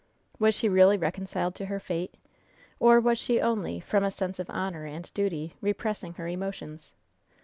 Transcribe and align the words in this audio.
Was 0.39 0.55
she 0.55 0.67
really 0.67 0.97
reconciled 0.97 1.53
to 1.53 1.67
her 1.67 1.79
fate? 1.79 2.15
Or 2.79 2.99
was 2.99 3.19
she 3.19 3.39
only, 3.39 3.79
from 3.79 4.03
a 4.03 4.09
sense 4.09 4.39
of 4.39 4.49
honor 4.49 4.83
and 4.85 5.05
of 5.05 5.13
duty, 5.13 5.53
repressing 5.61 6.15
her 6.15 6.27
emotions? 6.27 6.95